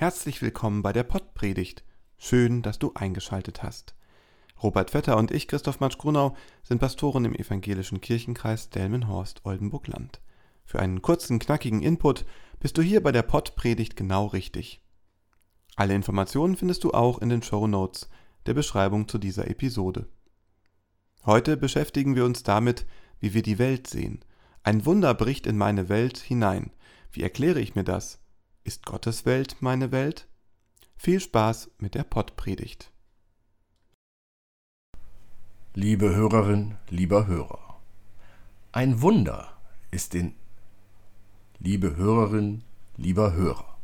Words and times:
Herzlich 0.00 0.40
willkommen 0.40 0.80
bei 0.80 0.94
der 0.94 1.02
Pottpredigt. 1.02 1.84
Schön, 2.16 2.62
dass 2.62 2.78
du 2.78 2.92
eingeschaltet 2.94 3.62
hast. 3.62 3.94
Robert 4.62 4.92
Vetter 4.92 5.18
und 5.18 5.30
ich, 5.30 5.46
Christoph 5.46 5.80
Matsch-Grunau, 5.80 6.34
sind 6.62 6.78
Pastoren 6.78 7.26
im 7.26 7.34
evangelischen 7.34 8.00
Kirchenkreis 8.00 8.70
Delmenhorst-Oldenburg-Land. 8.70 10.22
Für 10.64 10.78
einen 10.78 11.02
kurzen, 11.02 11.38
knackigen 11.38 11.82
Input 11.82 12.24
bist 12.60 12.78
du 12.78 12.82
hier 12.82 13.02
bei 13.02 13.12
der 13.12 13.20
Pottpredigt 13.20 13.94
genau 13.94 14.28
richtig. 14.28 14.80
Alle 15.76 15.94
Informationen 15.94 16.56
findest 16.56 16.82
du 16.84 16.92
auch 16.92 17.18
in 17.18 17.28
den 17.28 17.42
Show 17.42 17.66
Notes 17.66 18.08
der 18.46 18.54
Beschreibung 18.54 19.06
zu 19.06 19.18
dieser 19.18 19.50
Episode. 19.50 20.08
Heute 21.26 21.58
beschäftigen 21.58 22.16
wir 22.16 22.24
uns 22.24 22.42
damit, 22.42 22.86
wie 23.18 23.34
wir 23.34 23.42
die 23.42 23.58
Welt 23.58 23.86
sehen. 23.86 24.24
Ein 24.62 24.86
Wunder 24.86 25.12
bricht 25.12 25.46
in 25.46 25.58
meine 25.58 25.90
Welt 25.90 26.16
hinein. 26.16 26.70
Wie 27.12 27.22
erkläre 27.22 27.60
ich 27.60 27.74
mir 27.74 27.84
das? 27.84 28.18
Ist 28.62 28.84
Gottes 28.84 29.24
Welt 29.24 29.56
meine 29.60 29.90
Welt? 29.90 30.28
Viel 30.96 31.18
Spaß 31.18 31.70
mit 31.78 31.94
der 31.94 32.02
Pottpredigt. 32.04 32.92
Liebe 35.72 36.14
Hörerin, 36.14 36.76
lieber 36.90 37.26
Hörer, 37.26 37.80
ein 38.72 39.00
Wunder 39.00 39.56
ist 39.90 40.14
in 40.14 40.34
Liebe 41.58 41.96
Hörerin, 41.96 42.62
lieber 42.98 43.32
Hörer, 43.32 43.78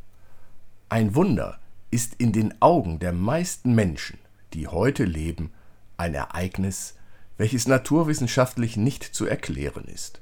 ein 0.89 1.15
Wunder 1.15 1.59
ist 1.89 2.13
in 2.15 2.31
den 2.31 2.61
Augen 2.61 2.99
der 2.99 3.13
meisten 3.13 3.73
Menschen, 3.73 4.19
die 4.53 4.67
heute 4.67 5.05
leben, 5.05 5.51
ein 5.97 6.13
Ereignis, 6.13 6.95
welches 7.37 7.67
naturwissenschaftlich 7.67 8.77
nicht 8.77 9.03
zu 9.03 9.25
erklären 9.25 9.85
ist. 9.85 10.21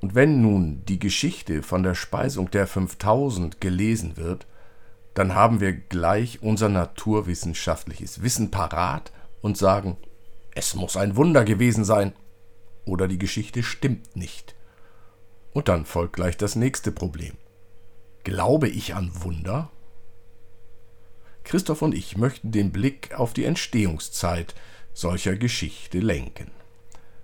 Und 0.00 0.14
wenn 0.14 0.42
nun 0.42 0.84
die 0.86 0.98
Geschichte 0.98 1.62
von 1.62 1.82
der 1.82 1.94
Speisung 1.94 2.50
der 2.50 2.66
5000 2.66 3.60
gelesen 3.60 4.16
wird, 4.16 4.46
dann 5.14 5.34
haben 5.34 5.60
wir 5.60 5.72
gleich 5.72 6.42
unser 6.42 6.68
naturwissenschaftliches 6.68 8.22
Wissen 8.22 8.50
parat 8.50 9.12
und 9.40 9.56
sagen, 9.56 9.96
es 10.54 10.74
muss 10.74 10.96
ein 10.96 11.16
Wunder 11.16 11.44
gewesen 11.44 11.84
sein 11.84 12.12
oder 12.84 13.08
die 13.08 13.18
Geschichte 13.18 13.62
stimmt 13.62 14.14
nicht. 14.16 14.54
Und 15.52 15.68
dann 15.68 15.86
folgt 15.86 16.14
gleich 16.14 16.36
das 16.36 16.54
nächste 16.54 16.92
Problem. 16.92 17.34
Glaube 18.24 18.68
ich 18.68 18.94
an 18.94 19.10
Wunder? 19.22 19.70
Christoph 21.44 21.80
und 21.80 21.94
ich 21.94 22.16
möchten 22.16 22.52
den 22.52 22.72
Blick 22.72 23.14
auf 23.14 23.32
die 23.32 23.44
Entstehungszeit 23.44 24.54
solcher 24.92 25.36
Geschichte 25.36 26.00
lenken. 26.00 26.50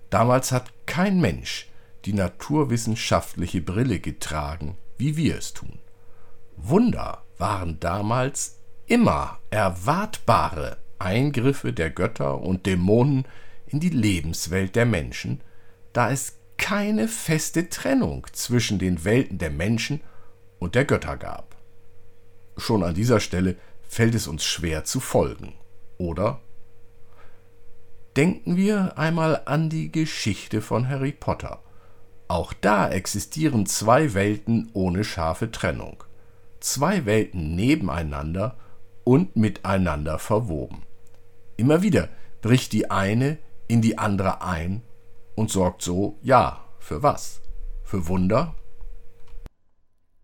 Damals 0.09 0.51
hat 0.51 0.71
kein 0.85 1.19
Mensch 1.19 1.67
die 2.05 2.13
naturwissenschaftliche 2.13 3.61
Brille 3.61 3.99
getragen, 3.99 4.77
wie 4.97 5.17
wir 5.17 5.37
es 5.37 5.53
tun. 5.53 5.79
Wunder 6.57 7.23
waren 7.37 7.79
damals 7.79 8.59
immer 8.85 9.39
erwartbare 9.49 10.77
Eingriffe 10.99 11.73
der 11.73 11.89
Götter 11.89 12.41
und 12.41 12.65
Dämonen 12.65 13.25
in 13.67 13.79
die 13.79 13.89
Lebenswelt 13.89 14.75
der 14.75 14.85
Menschen, 14.85 15.41
da 15.93 16.11
es 16.11 16.37
keine 16.57 17.07
feste 17.07 17.69
Trennung 17.69 18.27
zwischen 18.31 18.79
den 18.79 19.03
Welten 19.03 19.37
der 19.37 19.49
Menschen 19.49 20.01
und 20.59 20.75
der 20.75 20.85
Götter 20.85 21.17
gab. 21.17 21.55
Schon 22.57 22.83
an 22.83 22.93
dieser 22.93 23.19
Stelle 23.19 23.55
fällt 23.81 24.15
es 24.15 24.27
uns 24.27 24.45
schwer 24.45 24.85
zu 24.85 24.99
folgen, 24.99 25.55
oder? 25.97 26.39
Denken 28.15 28.57
wir 28.57 28.97
einmal 28.97 29.41
an 29.45 29.69
die 29.69 29.91
Geschichte 29.91 30.61
von 30.61 30.87
Harry 30.87 31.11
Potter. 31.11 31.61
Auch 32.33 32.51
da 32.51 32.89
existieren 32.89 33.67
zwei 33.67 34.15
Welten 34.15 34.71
ohne 34.73 35.03
scharfe 35.03 35.51
Trennung. 35.51 36.03
Zwei 36.59 37.05
Welten 37.05 37.53
nebeneinander 37.53 38.57
und 39.03 39.35
miteinander 39.35 40.17
verwoben. 40.17 40.81
Immer 41.57 41.83
wieder 41.83 42.09
bricht 42.41 42.73
die 42.73 42.89
eine 42.89 43.37
in 43.67 43.83
die 43.83 43.99
andere 43.99 44.41
ein 44.41 44.81
und 45.35 45.51
sorgt 45.51 45.83
so, 45.83 46.17
ja, 46.23 46.65
für 46.79 47.03
was? 47.03 47.39
Für 47.83 48.07
Wunder? 48.07 48.55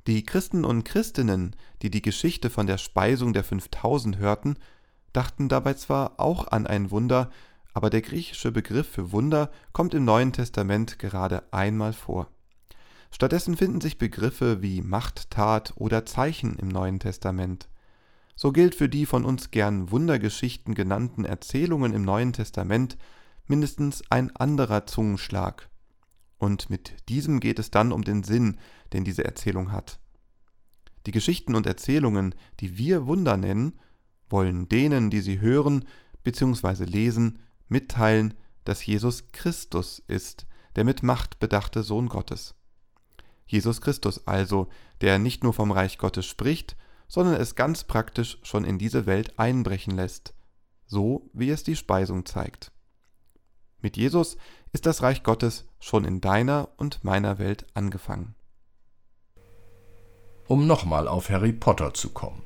Die 0.07 0.25
Christen 0.25 0.65
und 0.65 0.85
Christinnen, 0.85 1.55
die 1.83 1.91
die 1.91 2.01
Geschichte 2.01 2.49
von 2.49 2.65
der 2.65 2.79
Speisung 2.79 3.33
der 3.33 3.43
5000 3.43 4.17
hörten, 4.17 4.57
dachten 5.13 5.47
dabei 5.47 5.75
zwar 5.75 6.19
auch 6.19 6.47
an 6.47 6.65
ein 6.65 6.89
Wunder, 6.89 7.29
aber 7.79 7.89
der 7.89 8.01
griechische 8.01 8.51
Begriff 8.51 8.89
für 8.89 9.13
Wunder 9.13 9.49
kommt 9.71 9.93
im 9.93 10.03
Neuen 10.03 10.33
Testament 10.33 10.99
gerade 10.99 11.43
einmal 11.53 11.93
vor. 11.93 12.27
Stattdessen 13.09 13.55
finden 13.55 13.79
sich 13.79 13.97
Begriffe 13.97 14.61
wie 14.61 14.81
Machttat 14.81 15.71
oder 15.77 16.05
Zeichen 16.05 16.57
im 16.57 16.67
Neuen 16.67 16.99
Testament. 16.99 17.69
So 18.35 18.51
gilt 18.51 18.75
für 18.75 18.89
die 18.89 19.05
von 19.05 19.23
uns 19.23 19.49
gern 19.49 19.91
Wundergeschichten 19.91 20.75
genannten 20.75 21.23
Erzählungen 21.23 21.93
im 21.93 22.01
Neuen 22.01 22.33
Testament 22.33 22.97
mindestens 23.47 24.03
ein 24.09 24.35
anderer 24.35 24.85
Zungenschlag. 24.85 25.69
Und 26.37 26.69
mit 26.69 27.07
diesem 27.07 27.39
geht 27.39 27.59
es 27.59 27.71
dann 27.71 27.93
um 27.93 28.03
den 28.03 28.23
Sinn, 28.23 28.57
den 28.91 29.05
diese 29.05 29.23
Erzählung 29.23 29.71
hat. 29.71 30.01
Die 31.05 31.11
Geschichten 31.11 31.55
und 31.55 31.65
Erzählungen, 31.65 32.35
die 32.59 32.77
wir 32.77 33.07
Wunder 33.07 33.37
nennen, 33.37 33.79
wollen 34.29 34.67
denen, 34.67 35.09
die 35.09 35.21
sie 35.21 35.39
hören 35.39 35.85
bzw. 36.25 36.83
lesen, 36.83 37.39
mitteilen, 37.69 38.33
dass 38.65 38.85
Jesus 38.85 39.31
Christus 39.31 39.99
ist, 40.07 40.45
der 40.75 40.83
mit 40.83 41.03
Macht 41.03 41.39
bedachte 41.39 41.83
Sohn 41.83 42.09
Gottes. 42.09 42.55
Jesus 43.45 43.81
Christus 43.81 44.27
also, 44.27 44.67
der 45.01 45.17
nicht 45.17 45.43
nur 45.43 45.53
vom 45.53 45.71
Reich 45.71 45.97
Gottes 45.97 46.25
spricht, 46.25 46.75
sondern 47.07 47.35
es 47.35 47.55
ganz 47.55 47.83
praktisch 47.83 48.37
schon 48.43 48.63
in 48.63 48.77
diese 48.77 49.05
Welt 49.05 49.39
einbrechen 49.39 49.95
lässt, 49.95 50.35
so 50.85 51.29
wie 51.33 51.49
es 51.49 51.63
die 51.63 51.75
Speisung 51.75 52.25
zeigt. 52.25 52.71
Mit 53.81 53.97
Jesus 53.97 54.37
ist 54.71 54.85
das 54.85 55.01
Reich 55.01 55.23
Gottes 55.23 55.65
schon 55.79 56.05
in 56.05 56.21
deiner 56.21 56.69
und 56.77 57.03
meiner 57.03 57.39
Welt 57.39 57.65
angefangen. 57.73 58.35
Um 60.47 60.67
nochmal 60.67 61.07
auf 61.07 61.29
Harry 61.29 61.53
Potter 61.53 61.93
zu 61.93 62.09
kommen. 62.09 62.43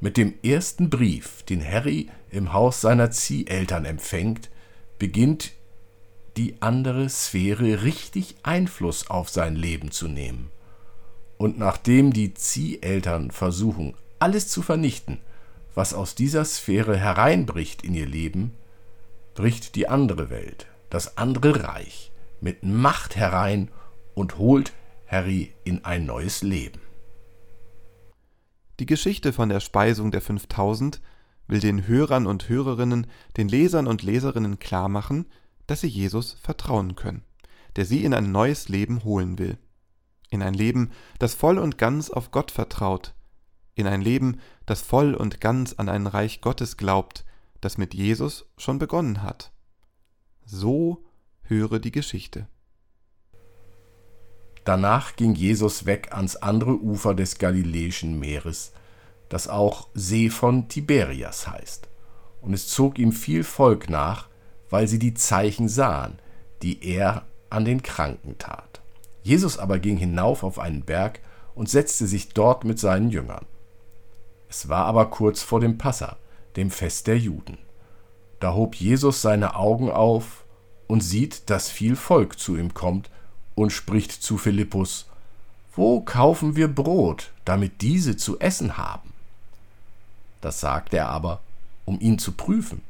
Mit 0.00 0.16
dem 0.16 0.34
ersten 0.44 0.90
Brief, 0.90 1.42
den 1.42 1.64
Harry 1.64 2.08
im 2.30 2.52
Haus 2.52 2.80
seiner 2.80 3.10
Zieheltern 3.10 3.84
empfängt, 3.84 4.48
beginnt 4.98 5.52
die 6.36 6.62
andere 6.62 7.08
Sphäre 7.08 7.82
richtig 7.82 8.36
Einfluss 8.44 9.10
auf 9.10 9.28
sein 9.28 9.56
Leben 9.56 9.90
zu 9.90 10.06
nehmen. 10.06 10.52
Und 11.36 11.58
nachdem 11.58 12.12
die 12.12 12.32
Zieheltern 12.32 13.32
versuchen, 13.32 13.94
alles 14.20 14.46
zu 14.46 14.62
vernichten, 14.62 15.18
was 15.74 15.94
aus 15.94 16.14
dieser 16.14 16.44
Sphäre 16.44 16.96
hereinbricht 16.96 17.82
in 17.82 17.94
ihr 17.94 18.06
Leben, 18.06 18.52
bricht 19.34 19.74
die 19.74 19.88
andere 19.88 20.30
Welt, 20.30 20.66
das 20.90 21.16
andere 21.16 21.64
Reich, 21.64 22.12
mit 22.40 22.62
Macht 22.62 23.16
herein 23.16 23.68
und 24.14 24.38
holt 24.38 24.72
Harry 25.08 25.52
in 25.64 25.84
ein 25.84 26.06
neues 26.06 26.42
Leben. 26.42 26.80
Die 28.80 28.86
Geschichte 28.86 29.32
von 29.32 29.48
der 29.48 29.60
Speisung 29.60 30.10
der 30.10 30.20
5000 30.20 31.00
will 31.48 31.60
den 31.60 31.86
Hörern 31.86 32.26
und 32.26 32.48
Hörerinnen, 32.48 33.06
den 33.36 33.48
Lesern 33.48 33.86
und 33.86 34.02
Leserinnen 34.02 34.58
klarmachen, 34.58 35.26
dass 35.66 35.80
sie 35.80 35.88
Jesus 35.88 36.34
vertrauen 36.34 36.94
können, 36.94 37.24
der 37.76 37.84
sie 37.84 38.04
in 38.04 38.14
ein 38.14 38.30
neues 38.30 38.68
Leben 38.68 39.02
holen 39.02 39.38
will. 39.38 39.58
In 40.30 40.42
ein 40.42 40.54
Leben, 40.54 40.92
das 41.18 41.34
voll 41.34 41.58
und 41.58 41.78
ganz 41.78 42.10
auf 42.10 42.30
Gott 42.30 42.50
vertraut. 42.50 43.14
In 43.74 43.86
ein 43.86 44.02
Leben, 44.02 44.40
das 44.66 44.82
voll 44.82 45.14
und 45.14 45.40
ganz 45.40 45.72
an 45.72 45.88
ein 45.88 46.06
Reich 46.06 46.40
Gottes 46.40 46.76
glaubt, 46.76 47.24
das 47.60 47.78
mit 47.78 47.94
Jesus 47.94 48.46
schon 48.58 48.78
begonnen 48.78 49.22
hat. 49.22 49.52
So 50.44 51.04
höre 51.42 51.78
die 51.78 51.92
Geschichte. 51.92 52.46
Danach 54.68 55.16
ging 55.16 55.34
Jesus 55.34 55.86
weg 55.86 56.08
ans 56.12 56.36
andere 56.36 56.72
Ufer 56.72 57.14
des 57.14 57.38
Galiläischen 57.38 58.18
Meeres, 58.18 58.72
das 59.30 59.48
auch 59.48 59.88
See 59.94 60.28
von 60.28 60.68
Tiberias 60.68 61.48
heißt. 61.48 61.88
Und 62.42 62.52
es 62.52 62.68
zog 62.68 62.98
ihm 62.98 63.12
viel 63.12 63.44
Volk 63.44 63.88
nach, 63.88 64.28
weil 64.68 64.86
sie 64.86 64.98
die 64.98 65.14
Zeichen 65.14 65.70
sahen, 65.70 66.18
die 66.60 66.84
er 66.86 67.22
an 67.48 67.64
den 67.64 67.82
Kranken 67.82 68.36
tat. 68.36 68.82
Jesus 69.22 69.56
aber 69.56 69.78
ging 69.78 69.96
hinauf 69.96 70.42
auf 70.42 70.58
einen 70.58 70.82
Berg 70.82 71.20
und 71.54 71.70
setzte 71.70 72.06
sich 72.06 72.34
dort 72.34 72.64
mit 72.64 72.78
seinen 72.78 73.08
Jüngern. 73.08 73.46
Es 74.50 74.68
war 74.68 74.84
aber 74.84 75.06
kurz 75.06 75.42
vor 75.42 75.60
dem 75.60 75.78
Passa, 75.78 76.18
dem 76.56 76.70
Fest 76.70 77.06
der 77.06 77.16
Juden. 77.16 77.56
Da 78.38 78.52
hob 78.52 78.74
Jesus 78.74 79.22
seine 79.22 79.56
Augen 79.56 79.90
auf 79.90 80.44
und 80.88 81.00
sieht, 81.00 81.48
dass 81.48 81.70
viel 81.70 81.96
Volk 81.96 82.38
zu 82.38 82.54
ihm 82.58 82.74
kommt 82.74 83.08
und 83.58 83.70
spricht 83.70 84.12
zu 84.12 84.38
Philippus, 84.38 85.06
Wo 85.74 86.00
kaufen 86.00 86.56
wir 86.56 86.68
Brot, 86.68 87.32
damit 87.44 87.82
diese 87.82 88.16
zu 88.16 88.38
essen 88.38 88.76
haben? 88.76 89.12
Das 90.40 90.60
sagte 90.60 90.98
er 90.98 91.08
aber, 91.08 91.40
um 91.84 92.00
ihn 92.00 92.18
zu 92.18 92.32
prüfen, 92.32 92.82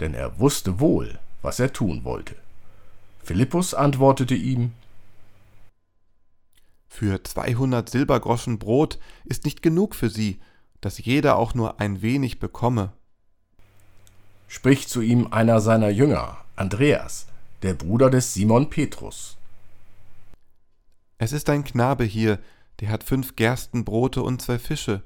denn 0.00 0.14
er 0.14 0.38
wusste 0.38 0.80
wohl, 0.80 1.18
was 1.42 1.60
er 1.60 1.72
tun 1.72 2.04
wollte. 2.04 2.34
Philippus 3.22 3.74
antwortete 3.74 4.34
ihm, 4.34 4.72
Für 6.88 7.22
zweihundert 7.22 7.90
Silbergroschen 7.90 8.58
Brot 8.58 8.98
ist 9.24 9.44
nicht 9.44 9.62
genug 9.62 9.94
für 9.94 10.10
sie, 10.10 10.40
dass 10.80 10.98
jeder 10.98 11.36
auch 11.36 11.54
nur 11.54 11.80
ein 11.80 12.02
wenig 12.02 12.38
bekomme. 12.38 12.92
Spricht 14.48 14.88
zu 14.88 15.00
ihm 15.00 15.28
einer 15.32 15.60
seiner 15.60 15.88
Jünger, 15.88 16.38
Andreas, 16.56 17.26
der 17.62 17.74
Bruder 17.74 18.10
des 18.10 18.34
Simon 18.34 18.70
Petrus. 18.70 19.36
Es 21.24 21.32
ist 21.32 21.48
ein 21.48 21.64
Knabe 21.64 22.04
hier, 22.04 22.38
der 22.80 22.90
hat 22.90 23.02
fünf 23.02 23.34
Gerstenbrote 23.34 24.22
und 24.22 24.42
zwei 24.42 24.58
Fische, 24.58 25.02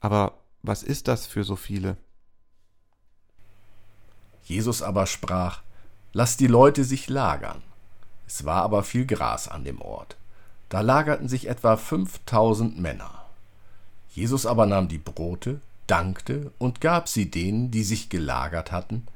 aber 0.00 0.38
was 0.62 0.82
ist 0.82 1.06
das 1.06 1.26
für 1.26 1.44
so 1.44 1.54
viele? 1.54 1.98
Jesus 4.42 4.80
aber 4.80 5.06
sprach, 5.06 5.60
Lass 6.14 6.38
die 6.38 6.46
Leute 6.46 6.82
sich 6.82 7.10
lagern. 7.10 7.60
Es 8.26 8.46
war 8.46 8.62
aber 8.62 8.82
viel 8.82 9.04
Gras 9.04 9.48
an 9.48 9.64
dem 9.64 9.82
Ort. 9.82 10.16
Da 10.70 10.80
lagerten 10.80 11.28
sich 11.28 11.46
etwa 11.46 11.76
fünftausend 11.76 12.80
Männer. 12.80 13.26
Jesus 14.14 14.46
aber 14.46 14.64
nahm 14.64 14.88
die 14.88 14.96
Brote, 14.96 15.60
dankte 15.86 16.52
und 16.56 16.80
gab 16.80 17.06
sie 17.06 17.30
denen, 17.30 17.70
die 17.70 17.84
sich 17.84 18.08
gelagert 18.08 18.72
hatten, 18.72 19.06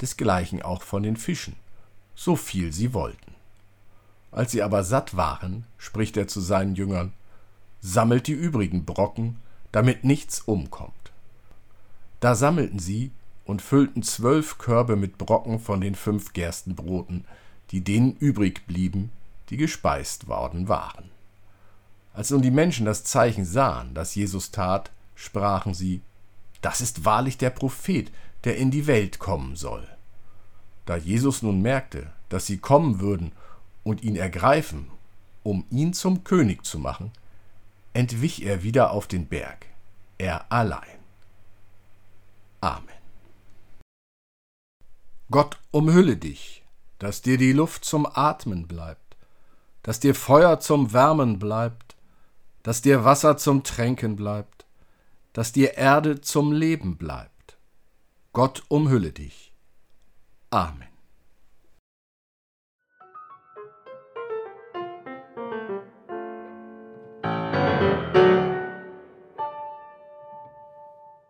desgleichen 0.00 0.62
auch 0.62 0.82
von 0.82 1.04
den 1.04 1.16
Fischen, 1.16 1.54
so 2.16 2.34
viel 2.34 2.72
sie 2.72 2.92
wollten. 2.92 3.35
Als 4.36 4.52
sie 4.52 4.62
aber 4.62 4.84
satt 4.84 5.16
waren, 5.16 5.64
spricht 5.78 6.18
er 6.18 6.28
zu 6.28 6.40
seinen 6.40 6.74
Jüngern, 6.74 7.14
sammelt 7.80 8.26
die 8.26 8.32
übrigen 8.32 8.84
Brocken, 8.84 9.38
damit 9.72 10.04
nichts 10.04 10.42
umkommt. 10.42 10.92
Da 12.20 12.34
sammelten 12.34 12.78
sie 12.78 13.12
und 13.46 13.62
füllten 13.62 14.02
zwölf 14.02 14.58
Körbe 14.58 14.94
mit 14.94 15.16
Brocken 15.16 15.58
von 15.58 15.80
den 15.80 15.94
fünf 15.94 16.34
Gerstenbroten, 16.34 17.24
die 17.70 17.80
denen 17.80 18.14
übrig 18.14 18.66
blieben, 18.66 19.10
die 19.48 19.56
gespeist 19.56 20.28
worden 20.28 20.68
waren. 20.68 21.10
Als 22.12 22.30
nun 22.30 22.42
die 22.42 22.50
Menschen 22.50 22.84
das 22.84 23.04
Zeichen 23.04 23.46
sahen, 23.46 23.94
das 23.94 24.14
Jesus 24.14 24.50
tat, 24.50 24.90
sprachen 25.14 25.72
sie, 25.72 26.02
das 26.60 26.82
ist 26.82 27.06
wahrlich 27.06 27.38
der 27.38 27.50
Prophet, 27.50 28.12
der 28.44 28.58
in 28.58 28.70
die 28.70 28.86
Welt 28.86 29.18
kommen 29.18 29.56
soll. 29.56 29.88
Da 30.84 30.98
Jesus 30.98 31.40
nun 31.40 31.62
merkte, 31.62 32.12
dass 32.28 32.44
sie 32.44 32.58
kommen 32.58 33.00
würden 33.00 33.32
und 33.86 34.02
ihn 34.02 34.16
ergreifen, 34.16 34.90
um 35.44 35.64
ihn 35.70 35.92
zum 35.92 36.24
König 36.24 36.66
zu 36.66 36.80
machen, 36.80 37.12
entwich 37.92 38.44
er 38.44 38.64
wieder 38.64 38.90
auf 38.90 39.06
den 39.06 39.28
Berg, 39.28 39.66
er 40.18 40.50
allein. 40.50 40.98
Amen. 42.60 42.88
Gott 45.30 45.60
umhülle 45.70 46.16
dich, 46.16 46.64
dass 46.98 47.22
dir 47.22 47.38
die 47.38 47.52
Luft 47.52 47.84
zum 47.84 48.06
Atmen 48.12 48.66
bleibt, 48.66 49.16
dass 49.84 50.00
dir 50.00 50.16
Feuer 50.16 50.58
zum 50.58 50.92
Wärmen 50.92 51.38
bleibt, 51.38 51.94
dass 52.64 52.82
dir 52.82 53.04
Wasser 53.04 53.36
zum 53.36 53.62
Tränken 53.62 54.16
bleibt, 54.16 54.66
dass 55.32 55.52
dir 55.52 55.74
Erde 55.74 56.20
zum 56.20 56.50
Leben 56.50 56.96
bleibt. 56.96 57.56
Gott 58.32 58.64
umhülle 58.68 59.12
dich. 59.12 59.52
Amen. 60.50 60.95